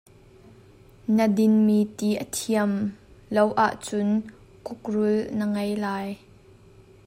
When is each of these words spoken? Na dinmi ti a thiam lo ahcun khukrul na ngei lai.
Na 1.15 1.25
dinmi 1.35 1.77
ti 1.97 2.09
a 2.23 2.25
thiam 2.35 2.73
lo 3.35 3.43
ahcun 3.65 4.09
khukrul 4.65 5.15
na 5.37 5.45
ngei 5.53 5.73
lai. 5.83 6.07